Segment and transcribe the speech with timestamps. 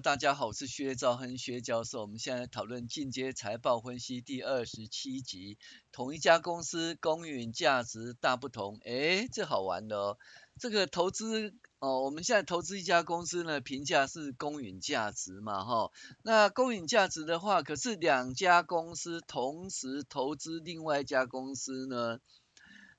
[0.00, 2.02] 大家好，我是薛兆亨薛教授。
[2.02, 5.56] 我们现在讨论进阶财报分析第二十七集，
[5.90, 10.18] 同一家公司公允价值大不同，诶，这好玩的哦。
[10.60, 15.90] 这个投资哦，我们现在投资一家公司呢，评价是公允价值嘛，哈。
[16.22, 22.18] 那公允价值的话，可是两家公司同时投资另外一家公司呢，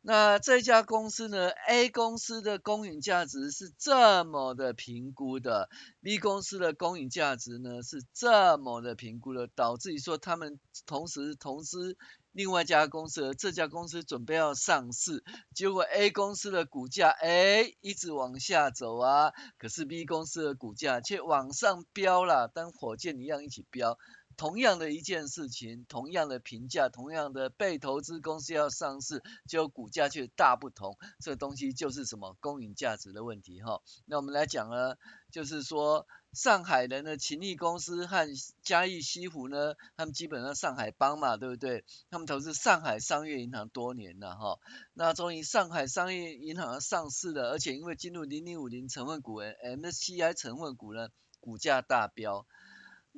[0.02, 5.70] 那这家公司呢，A 公司的公允价值是这么的评估的
[6.02, 11.98] ，B 公司的公允价值呢是这么的评估的，导致于说他们同时投资。
[12.32, 15.24] 另外一家公司，这家公司准备要上市，
[15.56, 23.98] 结果 A 公司的股价哎一直往下走啊，可是 B 公司的股价却往上飙了，当火箭一样一起飙。
[24.38, 30.98] 同样的一件事情，同样的评价，同样的被投资公司要上市，结果股价却大不同。
[31.20, 33.82] 这东西就是什么公允价值的问题哈。
[34.06, 34.96] 那我们来讲呢，
[35.32, 36.08] 就是说。
[36.34, 38.28] 上海人的勤力公司和
[38.62, 41.84] 嘉义西湖呢，他们基本上上海帮嘛，对不对？
[42.12, 44.60] 他们投资上海商业银行多年了哈，
[44.94, 51.08] 那终于上海商业银行上市了，而且因为进入零零五零成分股 MSCI 成分股呢，
[51.40, 52.46] 股价大飙。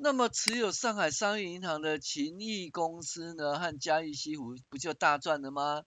[0.02, 5.84] 那么持有上海商业银行的秦毅公司呢，和嘉义西湖不就大赚了吗？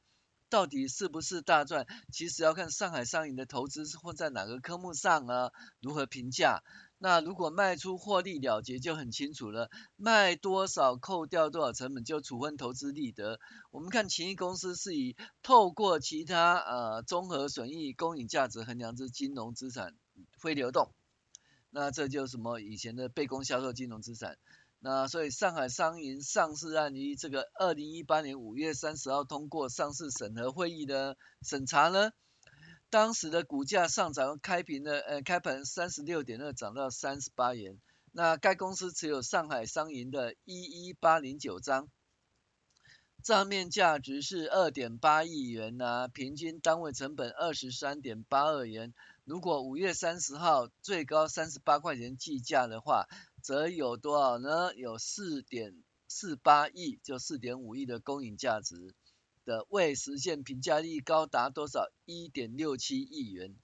[0.51, 1.87] 到底是不是大赚？
[2.13, 6.63] 其实要看上海商银的投资是混在哪个科目上啊，如何评价？
[6.99, 13.41] 那如果卖出获利了结就很清楚了，卖多少扣掉多少成本就处分投资利得。
[13.71, 19.95] 我们看秦益公司是以透过其他呃综合损益公允价值衡量之金融资产
[20.39, 20.93] 非流动，
[21.75, 24.37] 那这就是什么以前的被供销售金融资产。
[24.79, 32.11] 那所以上海商银上市案于这个二零一八年五月三十号通过上市审核会议的审查呢。
[32.91, 37.81] 当时的股价上涨，开平的呃开盘三十六点二涨到三十八元。
[38.13, 41.89] 那该公司持有上海商银的一一八零九张，
[43.23, 48.93] 账面价值是二点八亿元呐、啊，平均单位成本二十三点八二元。
[49.25, 53.07] 如果五月三十号最高三十八块钱计价的话，
[53.41, 54.75] 则有多少呢？
[54.75, 58.95] 有四点四八亿，就四点五亿的公允价值。
[59.45, 61.89] 的未实现评价利益高达多少？
[62.05, 63.57] 一点六七亿元。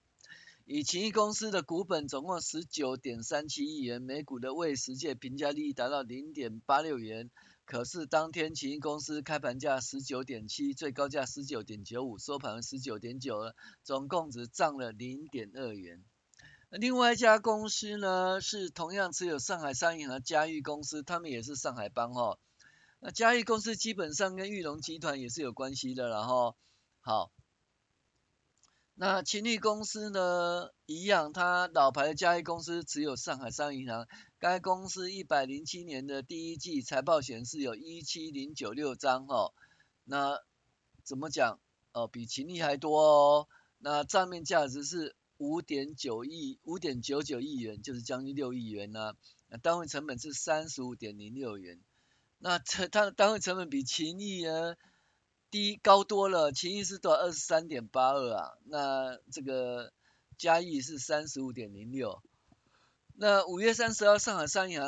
[0.65, 7.31] 以勤益公司的股本总共十九点三七亿元，每股的未实现评价利益达到零点八六元。
[7.69, 13.53] 可是当天勤益公司开盘价十九点七，最高价十九点九五，收盘十九点九，
[13.85, 16.03] 总共只涨了零点二元。
[16.71, 22.39] 另外一家公司呢，是同样持有上海商业银行嘉裕公司，他们也是上海帮哦。
[23.01, 26.57] 那嘉裕公司基本上跟裕隆集团也是有关系的，然后
[27.01, 27.31] 好，
[28.95, 34.09] 那勤益公司呢一样，它老牌的嘉裕公司持有上海商业银行，
[34.41, 39.53] 该公司一百零七年的第一季财报显示有一七零九六张哦，
[40.05, 40.41] 那
[41.03, 41.59] 怎么讲
[41.93, 43.49] 哦，比勤益还多哦，
[43.79, 49.15] 那账面价值是五点九亿五点九九亿元，就是将近六亿元呢，
[49.49, 51.81] 那单位成本是三十五点零六元。
[52.39, 54.77] 那它它的单位成本比勤益呢
[55.51, 57.19] 低高多了，勤益是多少？
[57.23, 59.93] 二十三点八二啊，那这个
[60.37, 62.23] 嘉义是三十五点零六。
[63.21, 64.79] 那五月三十号，上海商业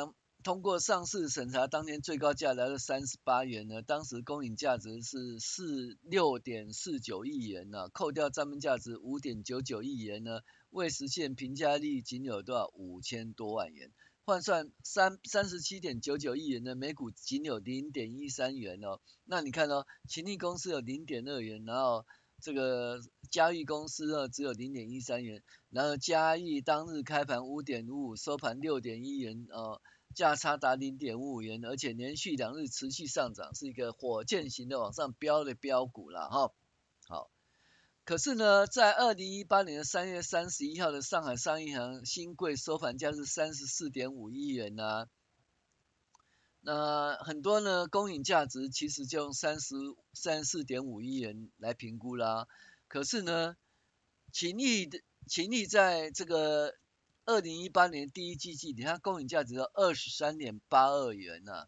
[0.41, 12.71] 通过上市审查，当天最高价来到三十八元呢，当时公允价值是四六点四九亿元呢，扣掉账面价值五点九九亿元呢，未实现平价利仅有多少？
[12.73, 13.91] 五千多万元。
[14.23, 22.05] 换算三三十七点九九亿元的每股仅有零点一三元哦，那你看哦，勤力公司有零点二元，然后
[22.41, 29.81] 这个嘉裕公司呢只有零点一三元，然后嘉裕当日开盘五点五五，收盘六点一元哦，
[30.15, 36.51] 价差达零点五五元，而且连续两日持续上涨，是一个火箭型的往上飙的飙股了哈。
[37.07, 37.29] 好。
[38.03, 45.05] 可是呢，在二零一八年的三月三十一号的上海商业银行新贵收盘价是三十四点五亿元呢、
[46.63, 49.75] 那很多呢公允价值其实就用三十
[50.13, 52.47] 三四点五亿元来评估啦。
[52.87, 53.57] 可是呢，
[54.31, 56.75] 勤益的勤益在这个
[57.25, 61.67] 二零一八年第一季季底，它公允价值有二十三点八二元呐、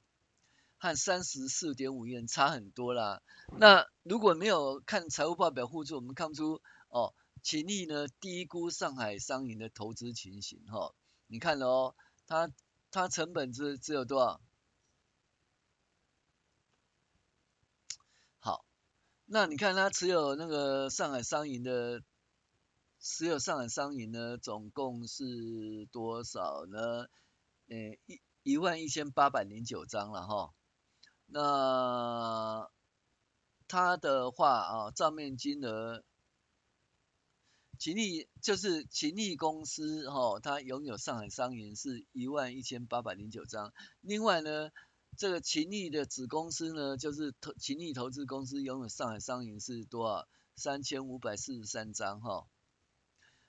[0.77, 3.21] 和三十四点五元差很多啦。
[3.57, 10.93] 那如果没有看财务报表互助，我们看不出哦，勤益呢低估上海商银的投资情形哈，
[11.27, 11.95] 你看哦，
[12.27, 12.51] 它
[12.91, 14.41] 它成本只只有多少？
[18.39, 18.65] 好，
[19.33, 22.03] 那你看他持有那个上海商银的，
[22.99, 27.07] 持有上海商银呢，总共是多少呢？
[27.67, 30.53] 呃，一一万一千八百零九张了哈，
[31.25, 32.69] 那
[33.67, 36.03] 他的话啊，账面金额。
[37.79, 43.73] 勤益就是勤益公司哈，他拥有上海商银是一万一千八百零九张。
[43.99, 44.69] 另外呢，
[45.17, 50.27] 这个勤力的子公司呢，就是投勤力投资公司拥有上海商银是多少？
[50.55, 52.45] 三千五百四十三张哈。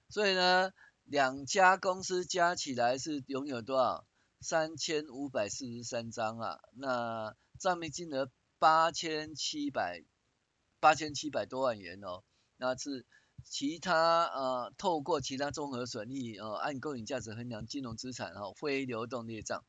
[0.08, 0.72] 所以呢，
[1.04, 4.06] 两家公司加起来是拥有多少？
[4.40, 6.60] 三千五百四十三张啊。
[6.72, 10.04] 那账面金额八千七百
[10.80, 12.22] 八千七百多万元哦，
[12.56, 13.04] 那是。
[13.46, 19.64] 其他呃，透过其他综合损益呃，按公允价值衡量金融资产哈，非流动列账。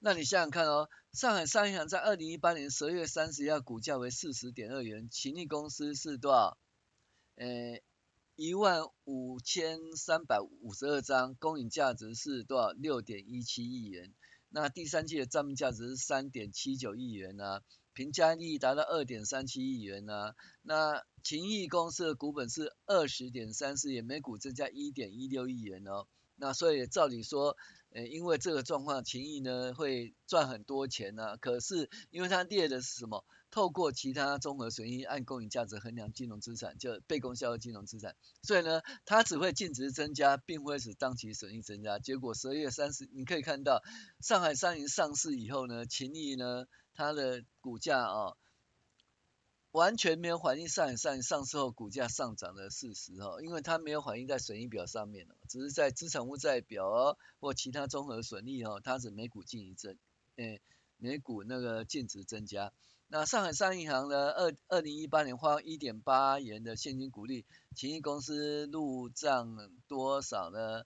[0.00, 6.56] 那你想想看哦，上海商银行在二零一八年十二月三十一号股价为四十点二元，勤益公司是多少？
[7.34, 7.80] 呃，
[8.36, 12.72] 一万五千三百五十二张，公允价值是多少？
[12.72, 14.12] 六点一七亿元。
[14.50, 17.62] 那第三季的账面价值是三点七九亿元呢、啊？
[17.92, 26.06] 评价利益达到二点三七亿元呢、那勤益公司的股本是二十点三四元，每股增加一点一六亿元哦。
[26.36, 27.56] 那所以照理说，
[27.90, 33.24] 呃，因为这个状况，勤益呢会赚很多钱呢、可是因为它列的是什么？
[33.50, 38.14] 透过其他综合损益按公允价值衡量金融资产，就被公销的金融资产。
[38.42, 41.98] 所以呢，它只会净值增加，并不会使当期损益增加。
[41.98, 43.82] 结果十二月三十，你可以看到
[44.20, 48.36] 上海商银上市以后呢，勤益呢它的股价啊。
[49.78, 59.96] 完全没有反映上海上上市后股价上涨的事实哈，因为它没有反映在损益表上面，只是在资产负债表或其他综合损益哦，它是每股净增，
[60.34, 60.60] 诶，
[60.96, 62.72] 每股那个净值增加。
[63.06, 67.46] 那上海商业银行呢，二二零一八年花一点八元的现金股利，
[67.76, 70.82] 勤益公司入账多少呢？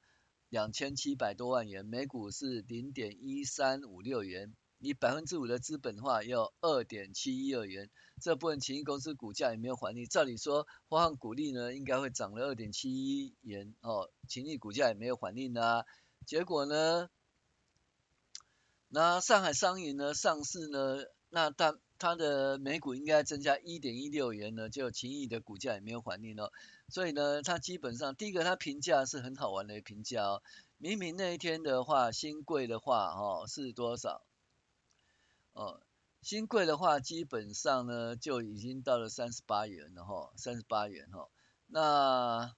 [0.51, 4.53] 两千七百多万元，每股是零点一三五六元。
[4.83, 7.89] 以百分之五的资本的话，要二点七一二元。
[8.21, 14.11] 这部分情益公司股价也没有还利，照理说发放股利呢，应该会涨了二点七一元哦。
[14.29, 15.85] 情益股价也没有还利呢，
[16.27, 17.09] 结果呢，
[18.89, 26.49] 那上海商银呢上市呢，那它它的每股应该增加一点一六元呢，就情益的股价也没有还利呢。
[26.89, 30.43] 所以呢，它基本上第一个它评价是很好玩的评价哦。
[30.79, 34.23] 明明那一天的话，新贵的话、哦、是多少？
[35.53, 35.81] 哦，
[36.23, 41.29] 新贵的话，基本上呢就已经到了三十八元了哈，三十八元哈。
[41.67, 42.55] 那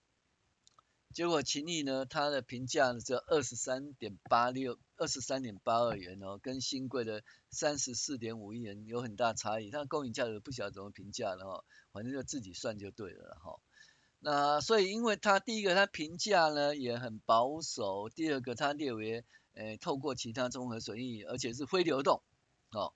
[1.13, 9.71] 结果秦毅呢，它的评价呢只有二十三点八六，二十三点八二元哦，跟新贵的三十四点五亿元有很大差异。
[9.71, 13.61] 它公允价格不晓得怎么评价了哈，反正就自己算就对了哈。
[14.21, 19.25] 那所以，因为它第一个它评价呢也很保守，第二个它列为
[19.55, 22.23] 呃透过其他综合损益，而且是非流动。
[22.75, 22.93] 哦，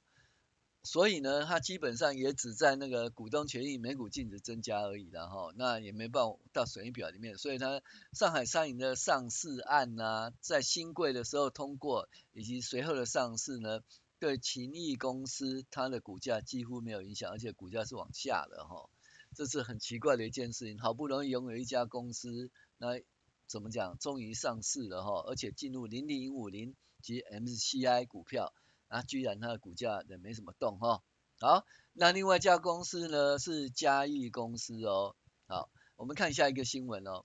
[0.82, 7.82] 所以呢，它基本上也只在那个股东权益每股净值增加而已了哈，那也没办法到损益表里面，所以它
[8.12, 13.80] 上海商银的上市案呢、在新贵的时候通过，以及随后的上市呢，
[14.18, 18.88] 对勤益公司它的股价几乎没有影响，而且股价是往下的哈，
[19.34, 23.00] 这是很奇怪的一件事情，好不容易拥有一家公司，那
[23.46, 28.54] 怎么讲，终于上市了哈，而且进入零零五零及 MCI 股票。
[28.88, 31.02] 啊，居然它的股价也没什么动哈。
[31.40, 35.14] 好，那另外一家公司呢是嘉裕公司哦。
[35.46, 37.24] 好，我们看下一个新闻哦。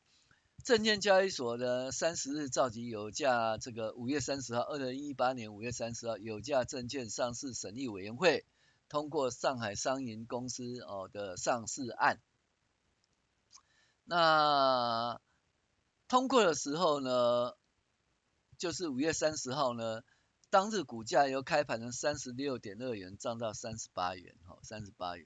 [0.64, 8.46] 证券交易所的三十日召集有价这个五月三十号，二零一八年五月三十号有价证券上市审议委员会
[8.88, 12.22] 通过上海商银公司哦的上市案。
[14.04, 15.20] 那
[16.08, 17.54] 通过的时候呢，
[18.58, 20.04] 就是五月三十号呢。
[20.54, 25.26] 当日股价由开盘的三十六点二元涨到三十八元，哈，三十八元。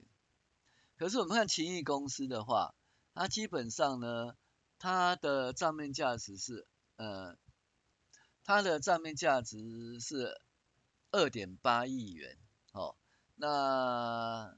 [0.96, 2.74] 可是我们看勤益公司的话，
[3.14, 4.38] 它基本上呢，
[4.80, 6.66] 它的账面价值是，
[6.96, 7.38] 呃，
[8.46, 10.40] 它的账面价值是
[11.12, 12.38] 二点八亿元，
[12.72, 12.96] 哦，
[13.36, 14.56] 那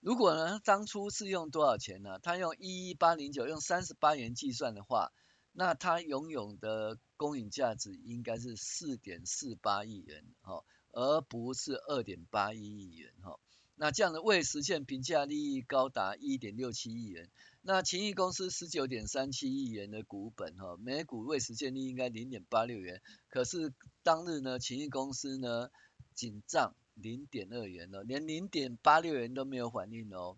[0.00, 2.18] 如果呢，当初是用多少钱呢？
[2.20, 5.12] 它用一一八零九，用三十八元计算的话。
[5.58, 13.40] 那它拥有的公允价值应该是四点四八亿元，哈，而不是二点八一亿元，哈。
[13.74, 17.30] 那这样的未实现评价利益高达一点六七亿元。
[17.62, 23.72] 那勤益公司十九点三七亿元的股本哈，每股未实现利益应该零点八六元，可是
[24.02, 25.70] 当日呢，勤益公司呢
[26.14, 30.36] 仅涨零点二元哦，连零点八六元都没有反应哦。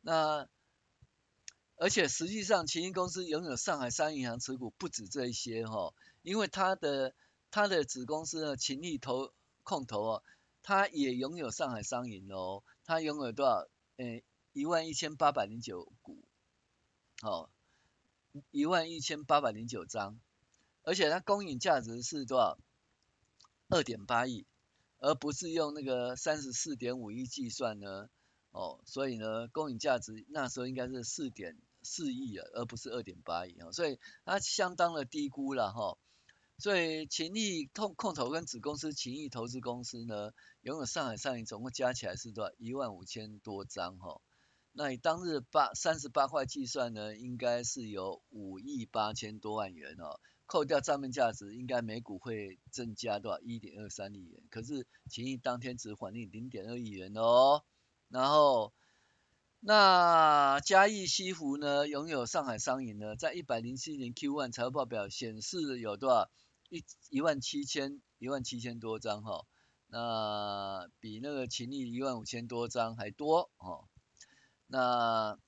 [0.00, 0.48] 那
[1.82, 7.14] 而且实际上，勤益公司拥有上海商业银行持股不止这一些哈，因为它的
[7.50, 9.32] 它的子公司呢，勤益投
[9.62, 10.22] 控投哦，
[10.62, 13.66] 它也拥有上海商银哦，它拥有多少？
[13.96, 14.22] 诶，
[14.52, 16.18] 一万一千八百零九股。
[17.22, 17.48] 哦，
[18.50, 20.20] 一万一千八百零九张，
[20.82, 22.58] 而且它公允价值是多少？
[23.70, 24.44] 二点八亿，
[24.98, 28.10] 而不是用那个三十四点五亿计算呢？
[28.50, 35.98] 哦，所以呢，公允价值那时候应该是四点四亿啊，而不是二点八亿啊，所以它相当的低估了哈。
[36.58, 42.54] 所以勤益控控投跟子公司勤益投资公司呢，拥有上海上影总共加起来是多少？
[42.58, 44.20] 一万五千多张哈。
[44.72, 50.20] 那以当日八三十八块计算呢，应该是有五亿八千多万元哦。
[50.46, 53.40] 扣掉账面价值，应该每股会增加多少？
[53.40, 54.42] 一点二三亿元。
[54.50, 57.64] 可是勤益当天只反映零点二亿元哦。
[58.08, 58.74] 然后，
[59.62, 66.30] 那嘉义西湖呢，拥有上海商银呢，在一百零七年 Q1 财务报表显示有多少？
[66.70, 69.44] 一一万七千一万七千多张哈。
[69.86, 73.84] 那比那个勤益一万五千多张还多哦。
[74.66, 75.38] 那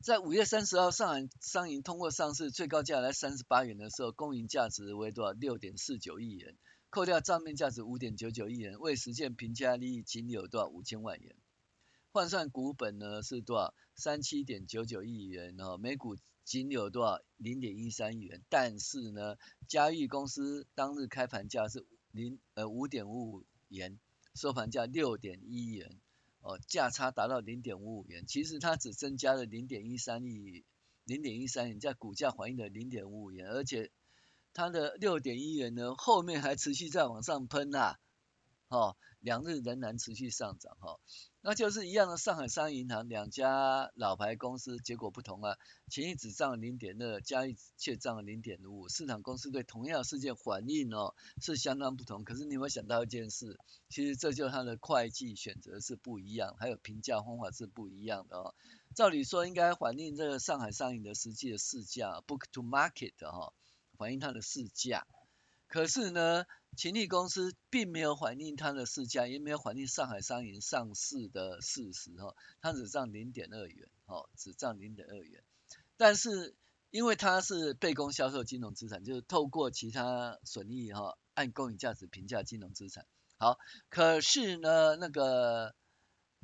[0.00, 5.32] 在五月三十号，上海商银通过上市，最高价来三十八元的时候，公允价值为多少？
[5.32, 6.56] 六点四九亿元，
[6.90, 10.68] 扣掉账面价值五点九九亿元，未实现平价利益仅有多少？
[10.68, 11.34] 五千万元。
[12.16, 13.74] 换算股本呢是多少？
[13.94, 17.20] 三七点九九亿元哦，每股仅有多少？
[17.36, 18.42] 零点一三亿元。
[18.48, 19.36] 但是呢，
[19.68, 23.98] 嘉裕公司当日开盘价是零呃五点五五元，
[24.34, 26.00] 收盘价六点一元。
[26.40, 30.64] 哦，价差达到零点五五元，其实它只增加了零点一三亿，
[31.04, 33.90] 零点一三元，在股价反映的零点五五元，而且
[34.54, 37.98] 它的六点一元呢，后面还持续在往上喷呐、
[38.68, 40.98] 哦，两日仍然持续上涨哈。
[41.40, 45.56] 那就是一样的，上海商业银行两家老牌公司结果不同啊，
[45.88, 52.24] 勤益只涨了零点二，加一却涨了零点五，市场公司对同样事件反应哦是相当不同。
[52.24, 53.56] 可是你有没有想到一件事？
[53.88, 58.54] 其实这就它的会计选择是不一样，还有评价方法是不一样的哦。
[58.96, 63.52] 照理说应该反映这个上海商银的实际的市价，book to market 哈、
[63.96, 65.06] 反映它的市价。
[65.68, 66.44] 可是呢？
[66.76, 75.42] 勤力公司并没有反映它的市价，也没有反映上海商银上市的事实哈，它只涨零点二元，哦，只涨零点二元。
[75.96, 76.54] 但是
[76.90, 83.06] 因为它是被公销售金融资产，就是透过其他损益哈，按公允价值评价金融资产。
[83.38, 83.58] 好，
[83.88, 85.74] 可是呢，那个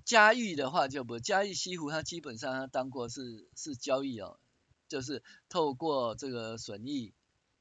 [0.06, 4.40] 嘉裕的话就不，嘉裕西湖它基本上它当过是是交易哦，
[4.88, 7.12] 就是透过这个损益，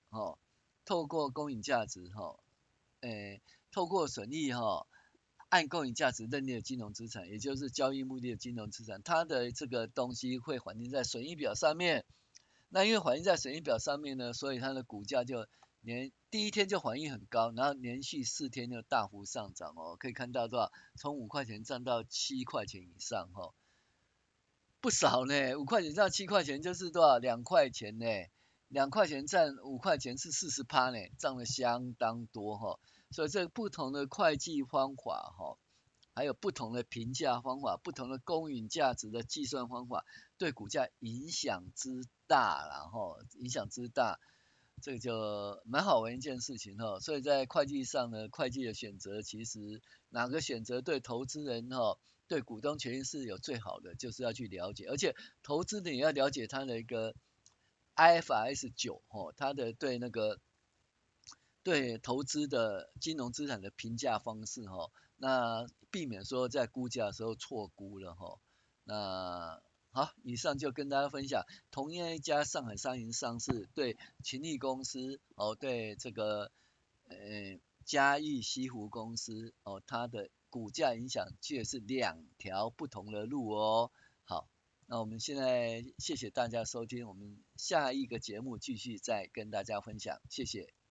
[0.09, 0.39] 哦，
[0.85, 2.39] 透过公允价值哈。
[3.01, 4.85] 诶，透过损益哈，
[5.50, 12.05] 按公允价值认定的金融资产，也就是交易目的的金融资产，它的这个东西会反映在损益表上面。
[12.69, 15.47] 那因为反映在损益表上面呢，所以它的股价就
[15.81, 20.71] 连第一天就反应很高，然后连续四天就大幅上涨哦，可以看到多少？
[20.95, 23.53] 从五块钱涨到七块钱以上哈，
[24.79, 25.55] 不少呢。
[25.55, 27.17] 五块钱涨到七块钱就是多少？
[27.17, 28.05] 两块钱呢？
[28.71, 32.79] 两块钱占五块钱是四十趴呢，涨了相当多哈。
[33.11, 35.57] 所以这不同的会计方法哈，
[36.15, 40.05] 还有不同的评价方法，不同的公允价值的计算方法，
[40.37, 44.21] 对股价影响之大，然后影响之大，
[44.81, 47.01] 这个就蛮好玩一件事情哈。
[47.01, 51.99] 所以在会计上呢，会计的选择其实哪个选择对投资人哈，
[52.29, 55.13] 对股东权益是有最好的，就是要去了解，而且
[55.43, 57.13] 投资你要了解它的一个。
[58.01, 60.39] I F S 九哦，它的对那个
[61.62, 68.39] 对投资的金融资产的评价方式哈，那避免说在估价的时候错估了哈。
[68.86, 76.51] 那好，以上就跟大家分享，同样一家上海商银上市，对勤力公司哦，对这个
[77.08, 83.91] 呃嘉义西湖公司哦，它的股价影响却是两条不同的路哦。
[84.91, 90.80] 那我们现在谢谢大家收听，我们下一个节目继续再跟大家分享，谢谢。